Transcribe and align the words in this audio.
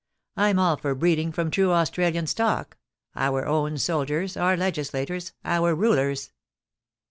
Fm 0.35 0.57
all 0.57 0.77
for 0.77 0.95
breeding 0.95 1.31
from 1.31 1.51
true 1.51 1.67
Austra 1.67 2.11
lian 2.11 2.27
stock: 2.27 2.75
our 3.15 3.45
own 3.45 3.77
soldiers— 3.77 4.35
our 4.35 4.57
legislators— 4.57 5.33
our 5.53 5.75
rulers.' 5.75 6.31